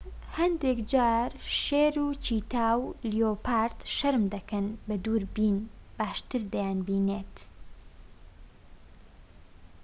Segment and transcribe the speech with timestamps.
[0.37, 1.31] هەندێک جار
[1.63, 5.57] شێر و چیتا و لێۆپارد شەرم دەکەن و بە دووربین
[5.97, 7.35] باشتر دەیانبینیت